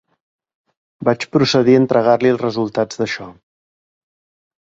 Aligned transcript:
Vaig 1.09 1.25
procedir 1.35 1.75
a 1.79 1.81
entregar-li 1.83 2.33
els 2.35 2.41
resultats 2.45 3.01
d'això. 3.03 3.27